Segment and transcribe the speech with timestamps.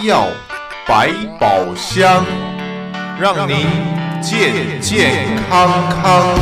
[0.00, 0.26] 医药
[0.86, 2.24] 百宝箱，
[3.20, 3.66] 让您
[4.22, 6.38] 健健康康。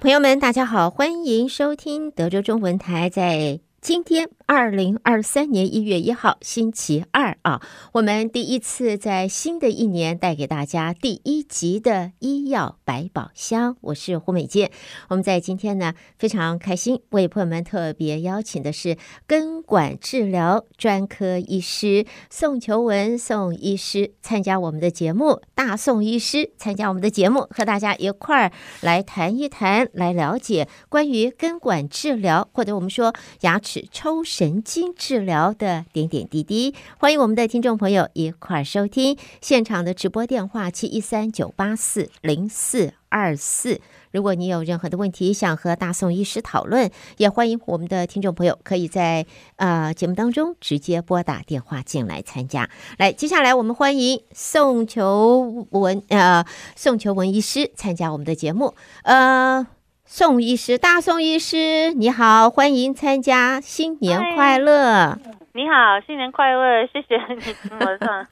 [0.00, 3.58] 朋友们，大家好，欢迎收听德州中文台在。
[3.80, 7.60] 今天二零二三年一月一号星期二啊，
[7.94, 13.76] 我们第一次在新的一年带给大家第一集的医药百宝箱。
[13.80, 14.70] 我是胡美健，
[15.08, 18.96] 我们在今天呢非常开心，为朋友们特别邀请的是
[19.26, 33.88] 根管治疗专科医师宋求文宋医师参加我们的节目，大宋医师参加我们的节目，和大家一块儿来谈一谈，来了解关于根管治疗或者我们说牙齿。
[33.90, 43.80] 抽神经治疗的点点滴滴，欢迎我们的听众朋友一块儿收听现场的直播电话七一三九八四零四二四。
[44.10, 49.24] 如果你有任何的问题想和大宋医师讨论，也欢迎我们的听众朋友可以在
[49.56, 52.68] 呃节目当中直接拨打电话进来参加。
[52.98, 56.44] 来，接下来我们欢迎宋求文呃
[56.76, 59.66] 宋求文医师参加我们的节目，呃。
[60.08, 65.18] 宋医师，大宋医师，你好，欢迎参加，新年快乐！
[65.52, 68.24] 你好，新年快乐，谢谢你听我唱，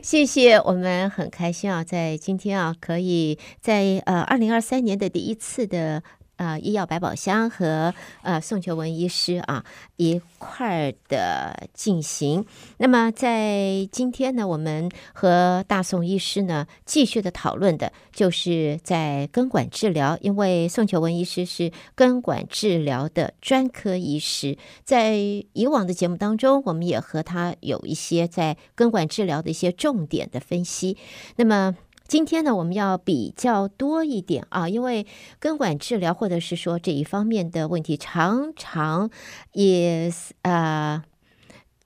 [0.00, 6.04] 谢谢，我们很开心啊，在今天啊，可以在呃二零二三年的第一次的。
[6.36, 9.64] 呃，医药百宝箱和呃宋求文医师啊
[9.96, 12.44] 一块儿的进行。
[12.78, 25.14] 那么在今天呢，我们和大宋医师呢继续的讨论的，就是在根管治疗，因为宋求文医师是根管治疗的专科医师，在
[25.52, 30.96] 以往的节目当中，我们也和他有一些在根管治疗的一些重点的分析。
[31.36, 31.76] 那么。
[32.06, 35.06] 今天呢，我们要比较多一点啊，因为
[35.38, 39.10] 根管治疗或者是说这一方面的问题，常常
[39.52, 41.02] 也啊、呃，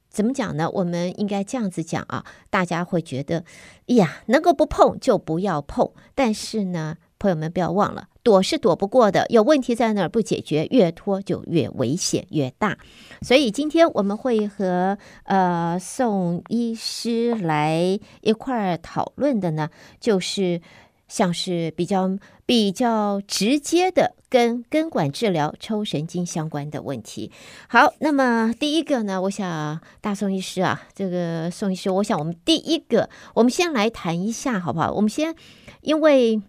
[0.08, 0.68] 怎么讲呢？
[0.70, 3.44] 我们应该这样子讲啊，大家会觉得，
[3.86, 6.96] 哎呀，能够不碰就不要碰，但是呢。
[7.18, 9.26] 朋友们，不要忘了，躲是躲不过的。
[9.30, 12.76] 有问题在那儿不解决，越拖就越危险越大。
[13.22, 20.60] 所以今天我们会和呃宋医师来一块儿讨论的呢，就是
[21.08, 27.32] 像是比较比较直接的跟根管治疗、抽神经相关的问题。
[27.68, 34.92] 好，那么第一个呢，我想大宋医师啊，这个宋医师，我想我们第一个，我们先来谈一下好不好？
[34.92, 35.34] 我们先
[35.80, 36.42] 因为。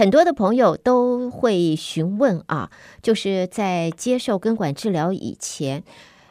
[0.00, 2.70] 很多的朋友都会询问啊，
[3.02, 5.84] 就是在接受根管治疗以前，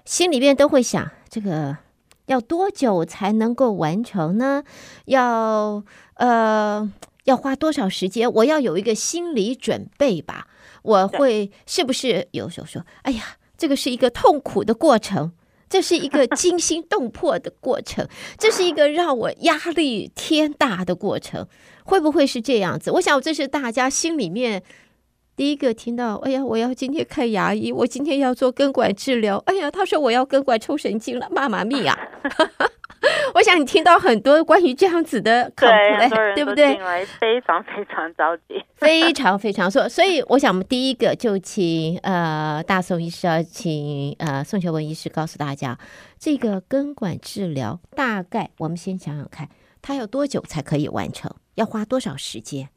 [0.06, 1.78] 心里边都会想，这个
[2.25, 4.63] 要多久才能够完成呢？
[5.06, 5.84] 要
[6.16, 6.91] 呃，
[7.25, 8.34] 要花多少时间？
[8.34, 10.47] 我要有一个心理准备吧。
[10.81, 15.34] 我会是不是有时候说，哎呀，这个是一个痛苦的过程，
[15.69, 18.07] 这是一个惊心动魄的过程，
[18.40, 21.47] 这是一个让我压力天大的过程。
[21.84, 22.91] 会不会是这样子？
[22.91, 24.62] 我想这是大家心里面
[25.35, 26.16] 第一个听到。
[26.18, 29.38] 哎呀，我要今天看牙医，我今天要做根管治疗。
[29.46, 31.97] 哎呀，他说我要根管抽神经了，妈妈咪呀！
[33.34, 36.78] 我想你听到很多关于这样子的 complaint，对不对？
[37.06, 39.88] 非常非常着急， 非常非常说。
[39.88, 45.78] 所以我想，我们第一个就请呃大宋医师啊，请呃宋学文医师告诉大家，
[46.18, 49.48] 这个根管治疗大概我们先想想看，
[49.81, 51.31] 它要多久才可以完成？
[51.56, 52.70] 要花多少时间？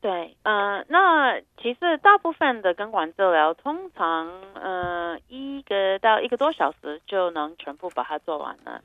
[0.00, 8.82] 对，呃，那其实大部分的根管治疗，通常呃一个到一个多小时就能全部把它做完了。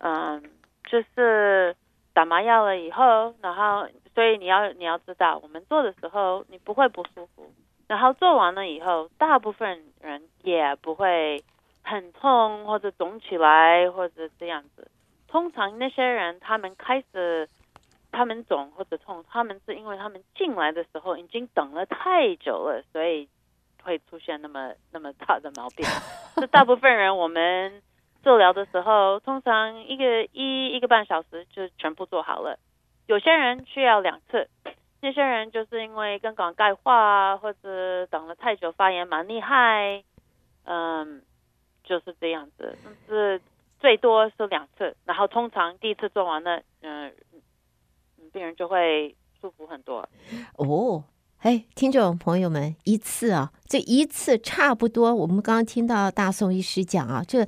[0.00, 0.42] 嗯、
[0.84, 1.74] 就是
[2.12, 7.50] 打麻药了以后，然后所以你要你要知道，我们做的时候你不会不舒服，
[7.86, 11.42] 然后做完了以后，大部分人也不会
[11.82, 14.90] 很痛或者肿起来或者这样子。
[15.28, 17.48] 通常那些人他们开始。
[18.12, 23.28] 他们肿或者痛，他们是因为他们进来的时候已经等了太久了，所以
[23.84, 25.86] 会出现那么那么大的毛病。
[26.34, 27.80] 是大部分人我们
[28.22, 32.58] 治疗的时候，通常一个一一个半小时就全部做好了。
[33.06, 34.48] 有些人需要两次，
[35.00, 40.04] 那些人就是因为根管钙化啊，或者等了太久发炎蛮厉害，
[40.64, 41.22] 嗯，
[41.84, 42.76] 就是这样子。
[42.84, 43.40] 但是
[43.78, 47.12] 最多是两次，然后通常第一次做完了，嗯。
[48.32, 50.08] 病人就会舒服很多
[50.54, 51.02] 哦。
[51.40, 55.12] 哎，听众朋友们，一次啊，这一次差不多。
[55.12, 57.44] 我们刚刚听到大宋医师讲啊，这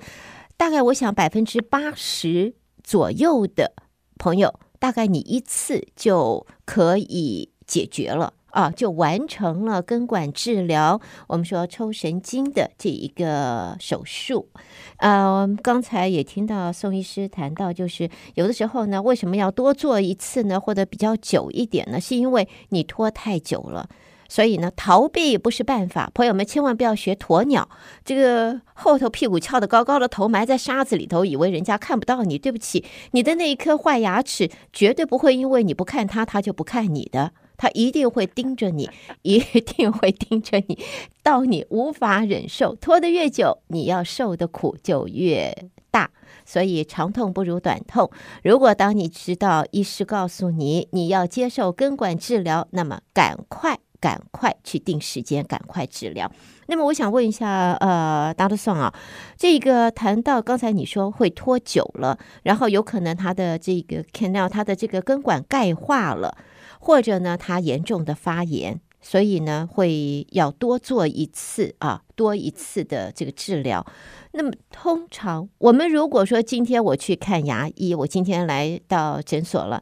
[0.63, 2.55] 大概我想百分之八十
[2.85, 3.73] 左右的
[4.17, 11.01] 朋友，大概你一次就可以解决了啊，就完成了根管治疗。
[11.27, 14.51] 我们说抽神经的这一个手术，
[14.99, 20.61] 呃，刚才也听到宋医师谈到，就是有的时候呢，为什么要多做一次呢？
[20.61, 22.01] 或者比较久一点呢？
[22.01, 23.89] 是因为你拖太久了。
[24.33, 26.11] 所以呢，逃避不是办法。
[26.15, 27.69] 朋友们千万不要学鸵鸟，
[28.03, 32.39] 这个后头屁股翘得高高的，头埋在沙子里头，以为人家看不到你。
[32.39, 37.33] 对不起，你的那一颗坏牙齿绝对不会因为你不看它，它就不看你的。
[37.59, 38.89] 它一定会盯着你，
[39.21, 40.79] 一定会盯着你，
[41.23, 42.75] 到你无法忍受。
[42.75, 45.55] 拖得越久，你要受的苦就越
[45.91, 46.11] 大。
[46.47, 48.11] 所以长痛不如短痛。
[48.43, 53.79] 如果当你知道医师告诉你你要接受根管治疗，那么赶快。
[54.03, 56.29] 赶快去定时间，赶快治疗。
[56.67, 58.57] 那么，我想问一下，呃，Dr.
[58.57, 58.93] Song 啊，
[59.39, 66.37] 这个谈到刚才你说会拖久了，然后有可能他的这个 canal，他的这个根管钙化了，
[66.81, 73.87] 或者呢，他严重的发炎，所以呢，会要多做一次啊，多一次的这个治疗。
[74.33, 79.81] 那么，通常我们如果说今天我去看牙医，我今天来到诊所了。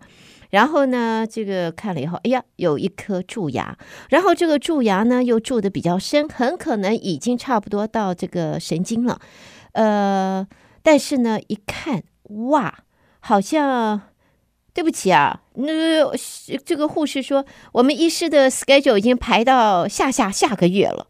[0.50, 9.20] 然后呢，这个看了以后，哎呀，有一颗蛀牙，然后这个蛀牙呢又蛀得比较深，很可能已经差不多到这个神经了，
[9.72, 10.46] 呃，
[10.82, 12.02] 但是呢，一看，
[12.50, 12.80] 哇，
[13.20, 14.00] 好像，
[14.74, 16.16] 对不起啊，那
[16.64, 21.06] 这个护士说，我们医师的 schedule 已经排到下下下个月了，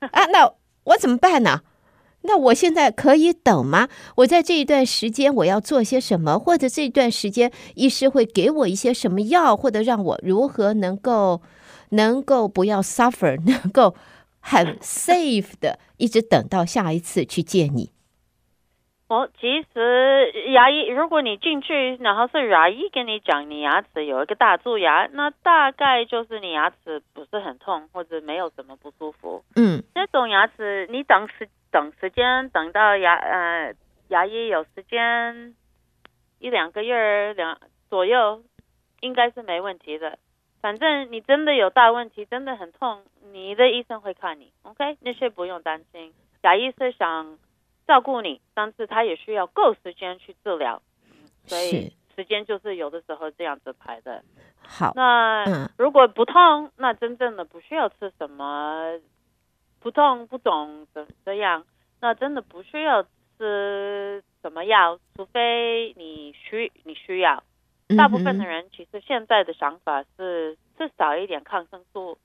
[0.00, 0.52] 啊，那
[0.84, 1.62] 我怎么办呢？
[2.26, 3.88] 那我现在可以等吗？
[4.16, 6.38] 我在这一段时间我要做些什么？
[6.38, 11.42] 或者这段时间医师会给我一些什么药，或者让我如何能够
[11.90, 13.94] 能够不要 suffer，能够
[14.40, 17.90] 很 safe 的一直等到下一次去见你？
[19.14, 29.44] 哦，其实牙医，如果你进去，然后是牙医跟你讲你牙齿有一个大蛀牙，那大概就是你牙齿不是很痛，或者没有什么不舒服。
[29.56, 31.48] 嗯，这种牙齿你等时。
[31.74, 33.74] 等时间，等到牙呃
[34.06, 35.56] 牙医有时间
[36.38, 37.58] 一两个月两
[37.90, 38.44] 左右，
[39.00, 40.16] 应该是没问题的。
[40.62, 43.02] 反正你真的有大问题，真的很痛，
[43.32, 44.98] 你的医生会看你，OK？
[45.00, 46.12] 那些不用担心。
[46.42, 47.38] 牙医是想
[47.86, 50.82] 照顾你，但是他也需要够时间去治疗，
[51.46, 54.22] 所以时间就是有的时候这样子排的。
[54.66, 58.98] 好，那如果不痛，那真正的不需要吃什么。
[59.80, 61.62] 不痛不肿的这样，
[62.00, 63.02] 那真的不需要
[63.36, 67.42] 吃什么药，除非你需你需要。
[67.94, 72.16] 大部分的人其实现在的想法是吃少一点抗生素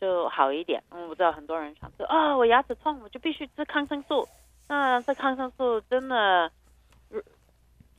[0.00, 0.80] 就好一点。
[0.92, 4.28] 嗯，我知道很多人想说啊、哦，我牙齿痛，我就必须吃抗生素。
[4.68, 6.50] 那这抗生素真的，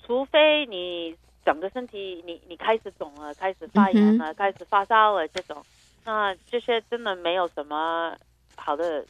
[0.06, 5.64] 除非你整个身体你你开始肿了，开始发炎了，开始发烧了这种，
[6.06, 8.16] 那这些真的没有什么。
[8.62, 9.06] 好的，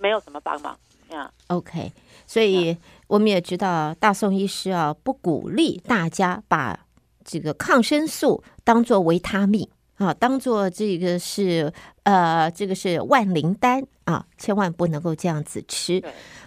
[0.00, 0.76] 没有什么帮忙
[1.10, 1.30] 呀。
[1.48, 1.54] Yeah.
[1.54, 1.92] OK，
[2.26, 2.76] 所以
[3.06, 6.86] 我们也知道大宋医师啊，不鼓励大家把
[7.24, 16.02] 这个抗生素当做维他命啊，当做这个是呃，这个是万灵丹啊，千万不能够这样子吃。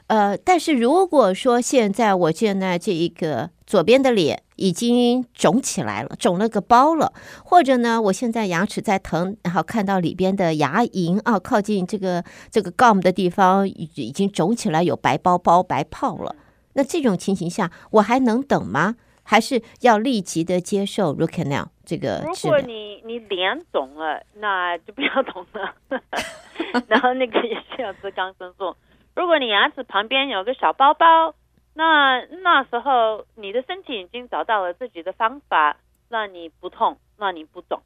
[0.08, 7.14] 呃，但是如果说现在我现在这一个左边的脸已经肿起来了，肿了个包了，
[7.46, 16.36] 或者呢，我现在牙齿在疼，然后看到里边的牙龈啊，靠近这个这个 gum 的地方已已经肿起来，有白包包、白泡了。
[16.74, 18.96] 那这种情形下，我还能等吗？
[19.24, 22.22] 还是要立即的接受 root canal 这个？
[22.26, 25.76] 如果你你脸肿了，那就不要动了，
[26.88, 28.76] 然后那个也需要吃抗生素。
[29.16, 31.34] 如果你牙齿旁边有个小包包，
[31.74, 35.78] 那那时候你的身体已经找到了自己的方法，
[36.10, 37.82] 让你不痛，让你不肿，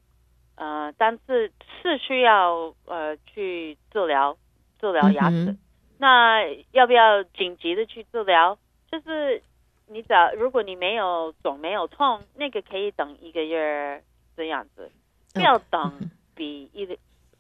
[0.56, 1.51] 呃，但是
[1.82, 4.38] 是需要呃去治疗
[4.79, 5.46] 治疗牙齿。
[5.51, 5.58] 嗯、
[5.98, 8.58] 那要不要紧急的去治疗？
[8.91, 9.41] 就是
[9.88, 14.03] 你找，如果你没有肿没有痛，那个可以等一个月
[14.36, 14.91] 这样子，
[15.34, 16.98] 不要等比一个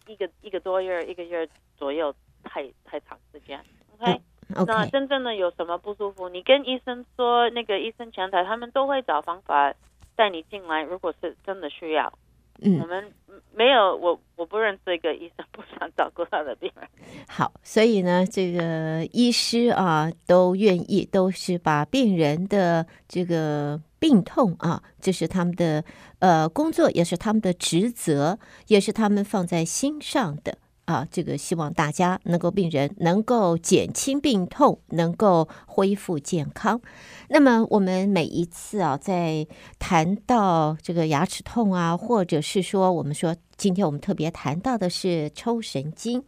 [0.07, 2.13] 一个一个多月一个月左右
[2.43, 3.63] 太太长时间。
[3.99, 4.21] Okay.
[4.65, 9.73] 那真正的有什么不舒服，你跟医生说，那个医生前台他们都会找方法
[10.15, 10.83] 带你进来。
[10.83, 12.13] 如果是真的需要，
[12.61, 13.11] 嗯，我们
[13.55, 16.87] 没有我我不认识一个医生不想照顾他的病人。
[17.27, 25.83] 好，所以呢，这个医师啊都愿意，都是把病人的这个病痛啊，这是他们的
[26.19, 30.57] 呃工作，也是他们的职责，也是他们放在心上的。
[30.87, 36.79] 啊，这个希望大家能够病人能够减轻病痛，能够恢复健康。
[37.27, 39.45] 那么我们每一次啊，在
[39.79, 46.23] 谈到这个牙齿痛啊，或者是说我们说今天我们特别谈到的是抽神经，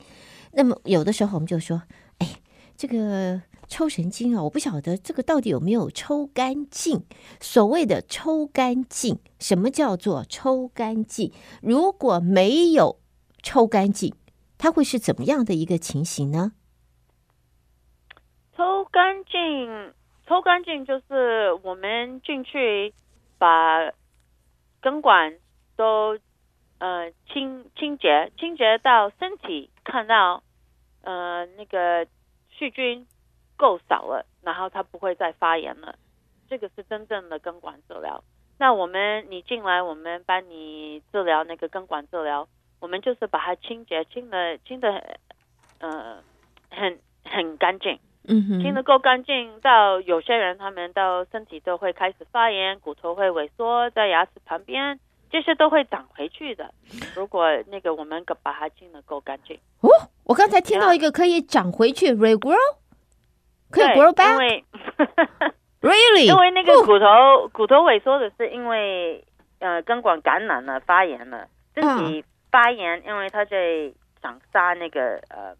[0.51, 1.81] 那么有的时候我们就说，
[2.17, 2.27] 哎，
[2.75, 7.05] 这个抽神经啊，我不晓得这个到底有没有抽干净。
[7.39, 11.31] 所谓的抽干净，什么叫做抽干净？
[11.61, 12.99] 如果没有
[13.41, 14.13] 抽干净，
[14.59, 16.51] 它会是怎么样的一个情形呢？
[18.57, 19.93] 抽干净，
[20.27, 22.93] 抽干净就是我们进去
[23.37, 23.89] 把
[24.81, 25.39] 根管
[25.77, 26.19] 都
[26.79, 30.43] 呃清清洁，清洁到身体看到
[31.03, 32.05] 呃那个
[32.57, 33.07] 细菌
[33.55, 35.97] 够少了，然后它不会再发炎了。
[36.49, 38.21] 这个是真正的根管治疗。
[38.57, 42.49] 那我们你进来，我们帮你治疗那个根管治疗。
[42.79, 45.17] 我们就是把它清洁，清的清的，
[45.79, 46.17] 呃，
[46.69, 56.73] 很很干净，嗯哼，清的够干净，到有些人他们到身体都会开始发炎，骨头会萎缩在牙齿旁边，这些都会长回去的。
[57.15, 59.89] 如果那个我们把它清的够干净，哦，
[60.23, 62.55] 我刚才听到一个可以长回去，regrow，
[63.69, 64.63] 可以 grow back，really，
[66.31, 69.23] 因为那个骨头、哦、骨头萎缩的是因为
[69.59, 72.23] 呃根管感染了发炎了，身体。
[72.51, 73.91] 发炎，因为他在
[74.21, 75.55] 想杀那个呃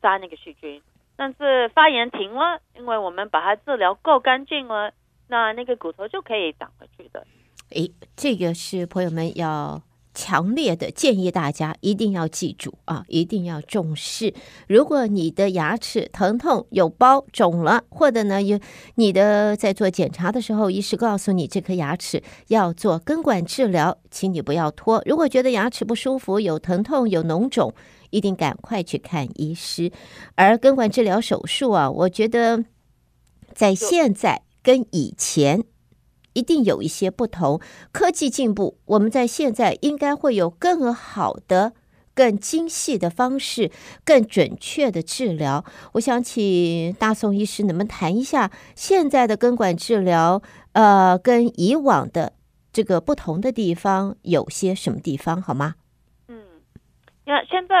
[0.00, 0.82] 杀那个细菌，
[1.16, 4.92] 但是发炎停了，因为我们把它治疗够干净了，
[5.28, 7.26] 那那个骨头就可以长回去的。
[7.70, 9.82] 诶，这个是朋友们要。
[10.18, 14.34] 强烈的建议大家一定要记住啊，一定要重视。
[14.66, 18.58] 如果你的牙齿疼痛、有包、肿了，或者呢有
[18.96, 25.00] 你的在做检查的时候，医师告诉你这颗牙齿要做根管治疗，请你不要拖。
[25.06, 27.72] 如果觉得牙齿不舒服、有疼痛、有脓肿，
[28.10, 29.92] 一定赶快去看医师。
[30.34, 32.64] 而根管治疗手术啊，我觉得
[33.54, 35.62] 在现在跟以前。
[36.38, 41.72] 一定有一些不同，科技进步，我们在现在应该会有更好的、
[42.14, 43.72] 更精细的方式、
[44.04, 45.64] 更准确的治疗。
[45.94, 50.40] 我想请大宋医师能不能谈一下现在的根管治疗，
[50.74, 52.34] 呃，跟以往的
[52.72, 55.74] 这个不同的地方有些什么地方，好吗？
[56.28, 56.40] 嗯，
[57.24, 57.74] 那现在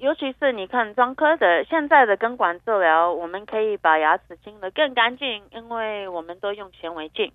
[0.00, 7.30] 尤其是你看专科的现在的根管治疗，我们可以把牙齿清得更干净，因为我们都用显微镜。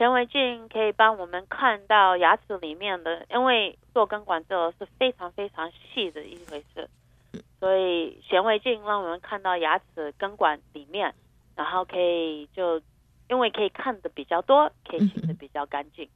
[0.00, 6.88] 显微镜可以帮我们看到牙齿里面的，因为做根管治疗是非常非常细的一回事，
[7.58, 11.14] 所以显微镜让我们看到牙齿根管里面，
[11.54, 12.80] 然后可以就
[13.28, 16.08] 因为可以看的比较多，可以清的比较干净。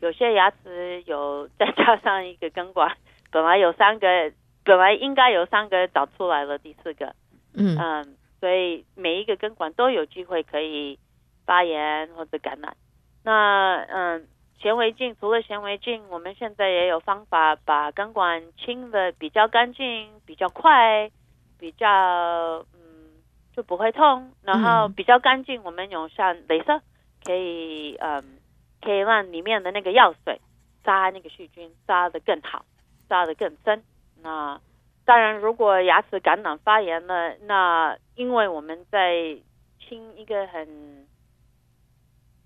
[0.00, 2.96] 有些牙齿有再加上一个根管，
[3.32, 4.32] 本来有三个，
[4.62, 7.12] 本来应该有三个找出来了第四个，
[7.54, 10.96] 嗯嗯，所以每一个根管都有机会可以
[11.44, 12.76] 发炎或者感染。
[13.24, 14.26] 那嗯，
[14.60, 21.10] 显微镜除了显微镜，我们现在也有方法把钢管清的比较干净、比较快、
[21.58, 23.22] 比较嗯
[23.54, 25.62] 就不会痛，然后比较干净。
[25.62, 26.80] 我们用像镭射，
[27.24, 28.38] 可以嗯
[28.80, 30.40] 可以让里面的那个药水
[30.84, 32.64] 杀那个细菌，杀得更好，
[33.08, 33.84] 杀得更深。
[34.20, 34.60] 那
[35.04, 39.38] 当然，如果牙齿感染发炎了，那因为我们在
[39.78, 41.06] 清一个很。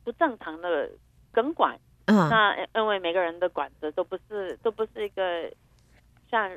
[0.06, 0.88] 不正常的
[1.32, 5.50] 根管，嗯，那因为每个人的管子都不是都不是一个
[6.30, 6.48] 像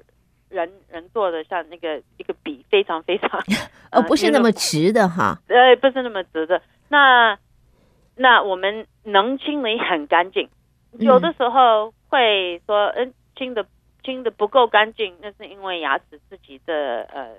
[0.50, 3.42] 人人做的，像那个一个笔非常非常，
[3.90, 6.62] 呃，不是那么直的哈，呃，不是那么直的。
[6.90, 7.40] 那
[8.16, 10.48] 那我们能清理很干净，
[11.00, 13.66] 有的时候会说，嗯，清的
[14.04, 17.34] 清的不够干净，那是因为牙齿自己的呃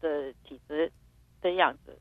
[0.00, 0.90] 的体质
[1.42, 1.98] 的样子，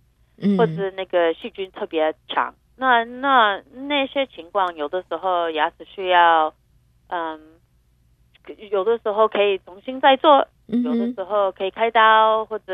[0.58, 2.56] 或者那个细菌特别强。
[2.80, 6.54] 那那那些情况，有的时候牙齿需要，
[7.08, 7.40] 嗯，
[8.70, 12.66] 有的时候可以重新再做，有的时候可以开刀，或者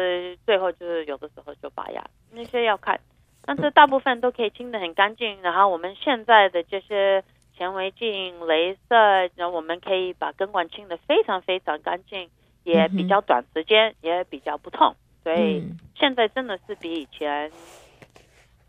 [0.45, 2.99] 最后就是有的时候就拔牙，那些要看。
[3.45, 5.41] 但是大部分都可以清的很干净。
[5.41, 7.23] 然后我们现在的这些
[7.57, 12.29] 显微镜、镭射，然后我们可以把根管清的非常非常干净，
[12.65, 14.95] 也比较短时间，也比较不痛。
[15.23, 15.63] 所以
[15.95, 17.49] 现在真的是比以前。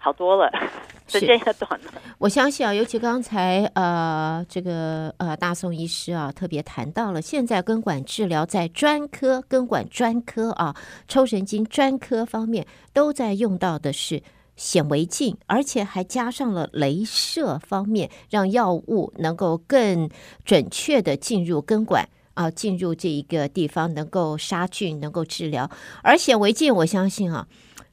[0.05, 0.51] 好多了，
[1.09, 1.93] 时间也短了。
[2.19, 10.77] 我相信啊，尤其刚才呃，这个呃，大宋医师啊，特别谈到了现在根管治疗在专科、根管专科啊、
[11.09, 14.23] 抽神经专科方面都在用到的是
[14.57, 20.11] 显微镜，而且还加上了镭射方面，让药物能够更
[20.45, 22.07] 准确的进入根管。
[22.35, 25.71] 啊进入这一个地方，能够杀菌，能够治疗。
[26.03, 27.47] 而显微镜，我相信啊，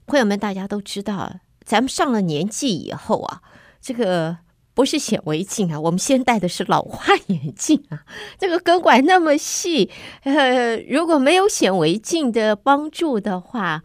[0.07, 1.31] 朋友们大家都知道，
[1.63, 3.41] 咱们上了年纪以后啊，
[3.81, 4.37] 这个。
[4.73, 8.05] 不是显微镜啊，我们先戴的是老花眼镜啊。
[8.39, 9.91] 这个根管那么细，
[10.23, 13.83] 呃，如果没有显微镜的帮助的话，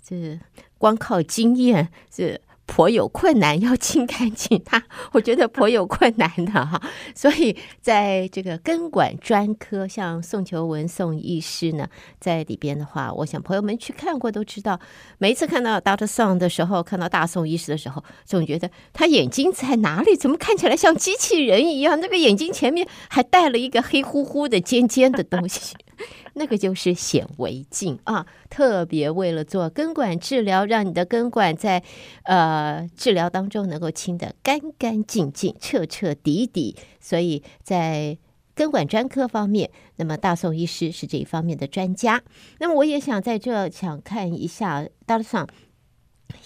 [0.00, 0.38] 这
[0.78, 2.40] 光靠经验这。
[2.72, 6.80] 颇有困难，要清干净它， 我觉得颇有困难的哈。
[7.16, 11.88] 所以在这个根管专科，像宋求文宋医师呢，
[12.20, 14.78] 在里边的话，我想朋友们去看过都知道，
[15.18, 20.14] 每一次看到 Doctor Song 的时候，看到大宋医师的时候，总觉得他眼睛在哪里？
[20.16, 21.98] 怎么看起来像机器人一样？
[21.98, 25.74] 那个眼睛前面还带了一个黑乎乎的尖尖的东西。
[26.34, 31.82] 那个就是显微镜啊，特别为了做根管治疗，让你的根管在
[32.24, 36.76] 呃治疗当中能够清得干干净净、彻彻底底。
[37.00, 38.18] 所以在
[38.54, 42.22] 根管专科方面，那么大宋医师是这一方面的专家。
[42.58, 45.46] 那么我也想在这想看一下大宋，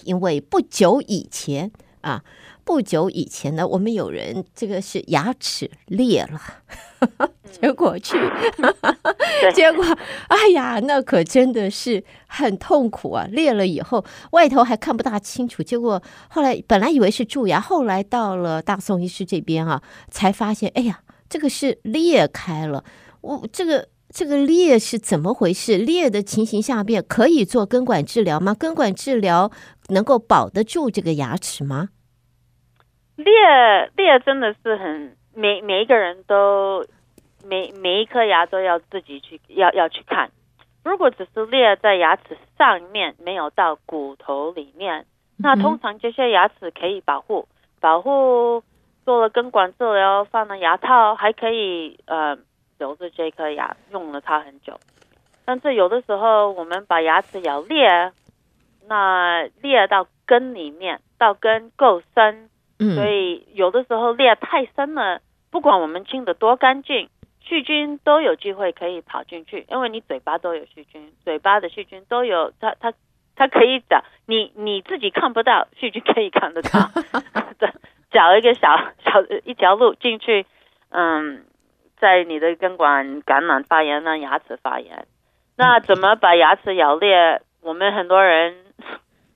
[0.04, 1.70] 因为不久以前
[2.00, 2.25] 啊。
[2.64, 6.40] 不久以前呢，我们有人这个是牙齿裂了，
[7.52, 8.16] 结果去，
[9.54, 9.85] 结 果
[10.28, 13.26] 哎呀，那可真的是很痛苦啊！
[13.30, 15.62] 裂了以后，外头还看不大清楚。
[15.62, 22.83] 结果后来本来以为是蛀牙，后来到了大宋医师这边啊，才发现，哎呀，这个是裂开了。
[23.21, 25.76] 我这个这个裂是怎么回事？
[25.76, 28.54] 裂的情形下边可以做根管治疗吗？
[28.54, 29.52] 根管治疗
[29.88, 31.90] 能够保得住这个牙齿吗？
[33.16, 36.85] 裂裂真的是很每每一个人都
[37.44, 40.30] 每每一颗牙都要自己去要要去看。
[40.85, 45.06] 如果只是裂在牙齿上面，没有到骨头里面，
[45.38, 47.49] 那通常这些牙齿可以保护
[47.80, 48.62] 保护，
[49.04, 52.37] 做了根管治疗，放了牙套，还可以呃
[52.78, 54.78] 留着这颗牙用了它很久。
[55.47, 58.12] 但是有的时候我们把牙齿咬裂，
[58.87, 62.50] 那裂到根里面，到根够深。
[62.78, 67.09] 所以有的时候裂太深了，不管我们清得多干净，
[67.47, 69.64] 细菌都有机会可以跑进去。
[69.71, 72.92] 因为你嘴巴都有细菌，嘴巴的细菌都有，它它
[73.37, 76.90] 它可以找你你自己看不到，细菌可以看得到。
[78.11, 80.46] 找一个小小一条路进去，
[80.90, 81.44] 嗯，
[81.98, 85.07] 在你的根管感染发炎，让牙齿发炎。
[85.57, 87.40] 那怎么把牙齿咬裂？
[87.62, 88.63] 我们很多人。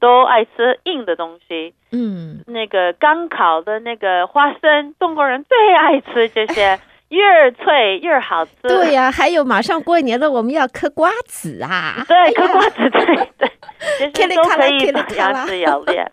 [0.00, 6.78] 都爱吃硬的东西，嗯，那个刚烤的那个花生，中国人最爱吃这些，
[7.10, 8.52] 越脆越好吃。
[8.62, 12.04] 对呀、啊，还有马上过年了，我们要嗑瓜子啊！
[12.06, 13.50] 对，嗑瓜子，对对，
[14.12, 16.10] 其实都可以把牙齿咬裂。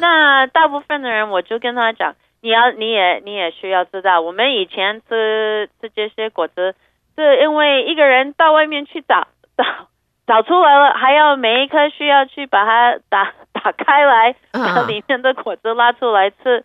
[0.00, 6.74] 那大部分的人，我就跟他讲，你要，你也，你也需要知道，我们以前吃吃这些果子，
[7.16, 9.89] 是因为一个人到外面去找找。
[10.30, 16.62] 找出来了，还要每一颗需要去把它打打开来，把里面的果子拉出来吃。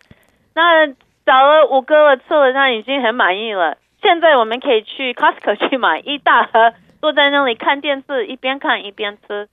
[0.54, 0.86] 那
[1.26, 3.76] 找了五个了，吃了，他已经很满意了。
[4.00, 9.48] 现在我们可以去 Costco 去买一大盒，坐在那里看电视，一边看一边吃。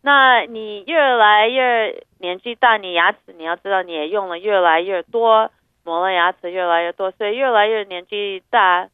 [0.00, 5.50] 那你越来越年纪大，你牙齿你要知道你也用了越来越多，
[5.84, 8.86] 磨了牙齿越来越多，所以越来越年纪大，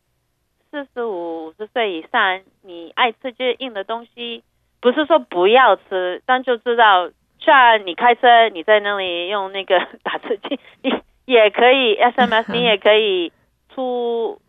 [0.71, 4.43] 四十五、五十岁以上，你爱吃这些硬的东西。
[4.83, 10.91] 不是说不要吃，但就知道，像你开车，你在那里用那个打字机，你
[11.25, 13.33] 也可以 SMS， 你也可以
[13.73, 14.41] 出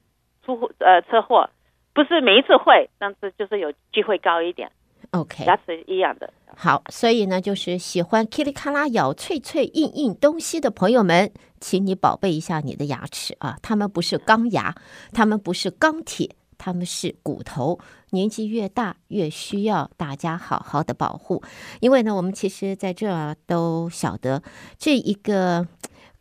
[0.43, 1.49] 出呃车祸，
[1.93, 4.71] 不是每一次会，但是就是有机会高一点。
[5.11, 6.33] OK，牙齿一样的。
[6.57, 14.73] 好，所以呢，就是喜欢噼里咔啦咬脆脆硬硬东西的朋友们，请你宝贝一下你的牙齿啊，他们不是钢牙，
[15.13, 16.31] 他们不是钢铁。
[16.63, 17.77] 他们是骨头，
[18.11, 21.43] 年纪越大越需要大家好好的保护。
[21.81, 24.41] 因为呢，我们其实在这儿都晓得，
[24.77, 25.67] 这一个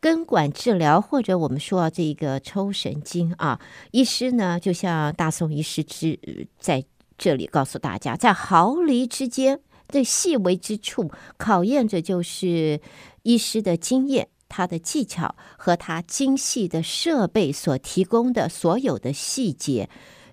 [0.01, 3.61] 根管治疗，或者我们说这个抽神经啊，
[3.93, 6.19] 医师呢，就像大宋医师之
[6.59, 6.85] 在
[7.17, 12.81] 这里告诉大家，在毫厘之间，这细微之处，考验着就是
[13.23, 19.89] 医师的经验、他的技巧和他精细的设备所提供的所有的细节。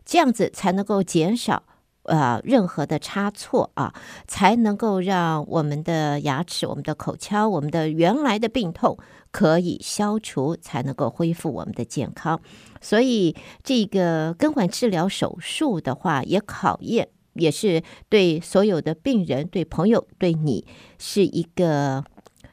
[0.10, 1.62] 这样子才能够减少
[2.06, 3.94] 呃任何的差错啊，
[4.28, 8.98] 才能够让我们的牙齿、我们的口腔、我们的原来的病痛
[9.30, 12.42] 可以消除，才能够恢复我们的健康。
[12.82, 20.66] 所以这个根管治疗手术的话，也考验，也是对所有的病人、对朋友、对你
[20.98, 22.04] 是一个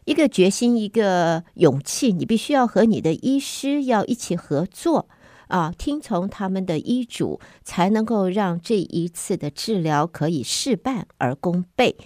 [0.04, 2.12] 一个决心、一个勇气。
[2.12, 5.08] 你必须要和你的医师要一起合作。
[5.48, 11.96] 啊，听从他们的医嘱，才能够让这一次的治疗可以事半而功倍。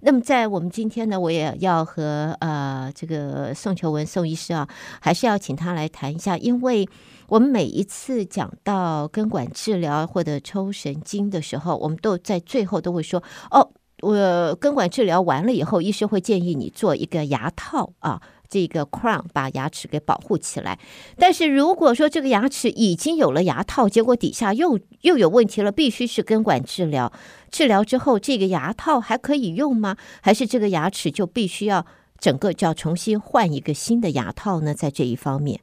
[0.00, 4.68] 那么，在我们今天呢，我也要和呃这个宋求文宋医师啊，
[5.00, 6.88] 还是要请他来谈一下，因为
[7.28, 13.70] 我们每一次讲到根管治疗或者抽神经的时候，我们都在最后都会说哦。
[14.02, 20.78] 我根管治疗完了以后，医师会建议你做一个牙套啊，这个 crown 把牙齿给保护起来。
[21.16, 27.12] 但是如果说这个牙齿已经有了牙套，结果底下又又有问题了，必须是根管治疗。
[27.50, 29.96] 治疗之后，这个牙套还可以用吗？
[30.20, 31.86] 还是这个牙齿就必须要
[32.18, 34.74] 整个就要重新换一个新的牙套呢？
[34.74, 35.60] 在这一方面，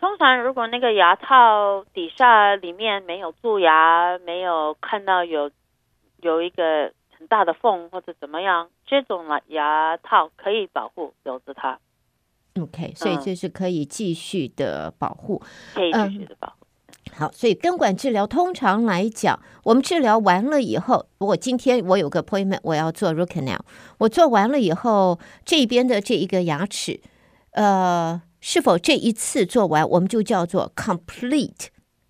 [0.00, 5.50] 通常如果那个牙套底下里面没有蛀牙，没有看到有
[6.20, 6.92] 有一个。
[7.18, 11.78] 很大的缝或者怎么样，这种牙套可以保护留着它。
[12.60, 15.42] OK，所以这是可以继续的保护，
[15.74, 16.66] 可以继续的保护。
[17.10, 23.60] 嗯，好，所以根管治疗通常来讲，我们治疗完了以后，我今天我有个 appointment，我要做 root canal，
[23.98, 27.00] 我做完了以后，这边的这一个牙齿，
[27.52, 31.68] 呃，是否这一次做完，我们就叫做 complete。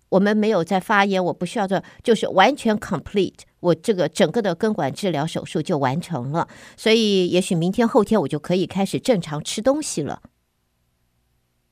[0.09, 10.21] 我们没有在发炎，我不需要做，就是完全 complete，我这个整个的根管治疗手术就完成了，所以也许明天后天我就可以开始正常吃东西了。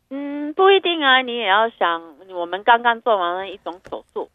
[0.09, 4.29] 嗯，不一定啊，你也要想，我们刚刚做完了一种手术，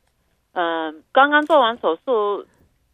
[0.52, 2.46] 嗯、刚刚做完手术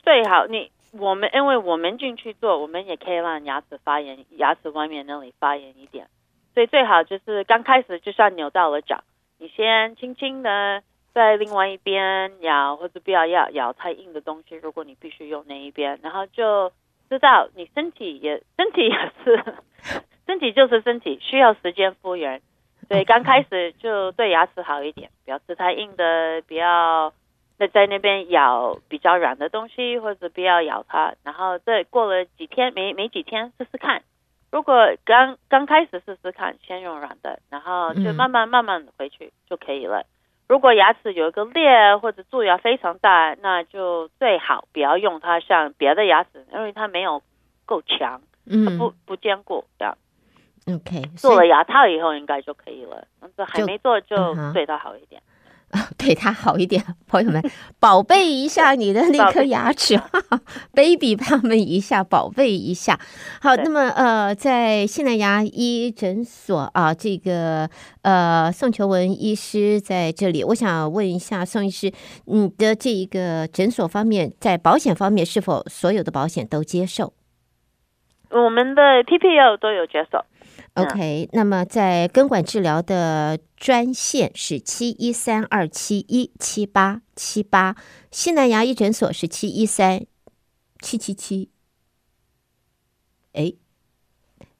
[0.03, 6.09] 最好你我们因为我们进去做，我们也可以让牙齿发炎，牙齿外面那里发炎一点，
[6.55, 9.05] 所以最好就是刚开始就算扭到了脚，
[9.39, 10.83] 你先轻轻的。
[11.19, 14.55] 在另外一边咬，或者不要咬咬太硬的东西。
[14.55, 16.71] 如果你必须用那一边，然后就
[17.09, 19.45] 知道你身体也身体也是
[20.27, 22.41] 身体就是身体，需要时间复原。
[22.89, 27.13] 所以刚开始就对牙齿好一点，不要吃太硬的，不要
[27.59, 31.15] 在在那边咬比较软的东西，或者不要咬它。
[31.25, 34.03] 然后再过了几天，没没几天试试看。
[34.53, 40.07] 如果刚刚开始试试看，先用软的，然后就慢慢慢慢回去就可以了。
[40.49, 47.23] 如果牙齿有一个裂或者蛀牙非常大，那就最好不要用它，像别的牙齿，因为它没有
[47.67, 49.97] 够强，它，不不坚固这样。
[50.67, 53.07] OK，做了牙套以后应该就可以了，
[53.37, 55.23] 这还没做就对它好一点。
[55.99, 57.43] 对他好一点， 朋友们，
[57.79, 60.01] 宝贝一下你的那颗牙齿
[60.73, 62.99] ，baby 他们一下，宝贝一下。
[63.41, 67.69] 好，那么呃，在西南牙医诊所啊，这个
[68.03, 71.93] 呃宋求文医师在这里，我想问一下宋医师，
[72.25, 77.13] 你的这一个诊所方面，在保险方面是否所有的保险都接受？
[78.31, 80.25] 我们的 PPO 都有接受。
[80.79, 87.77] OK，那么在根管治疗的专线是七一三二七一七八七八，
[88.11, 90.07] 西南牙医诊所是七一三
[90.81, 91.51] 七七七。
[93.33, 93.53] 哎，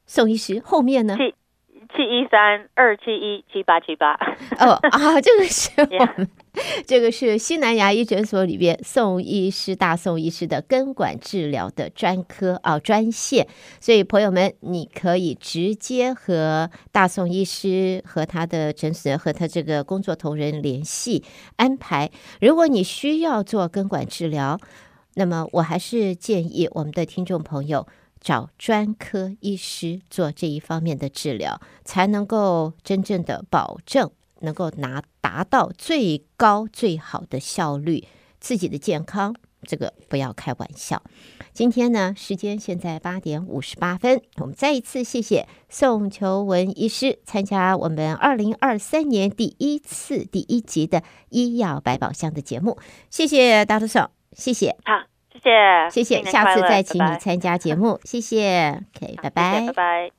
[0.07, 1.17] 宋医师后面呢？
[1.17, 4.13] 七一三二七一七八七八。
[4.59, 6.29] 哦啊，这个是 我们。
[6.87, 13.47] 这个是西南牙医诊所里边宋医师、大宋医师的根管治疗的专科啊专线，
[13.81, 21.25] 所以朋友们，你可以直接和大宋医师和他的诊所和他这个工作同仁联系
[21.57, 22.11] 安排。
[22.41, 24.59] 如果你需要做根管治疗，
[25.15, 27.87] 那么我还是建议我们的听众朋友
[28.21, 34.11] 找专科医师做这一方面的治疗，才能够真正的保证。
[34.41, 38.05] 能够拿达到最高最好的效率，
[38.41, 41.03] 自己的健康，这个不要开玩笑。
[41.53, 52.79] 今天呢，时间现在八点五十八分，我们再一次谢谢宋求文医师参加我们二零二三年第一次第一集的医药百宝箱的节目。
[53.11, 60.19] 谢谢大家好，谢谢，好，谢谢，谢谢，下次再请你参加节目，拜拜谢谢，OK，拜拜，拜拜。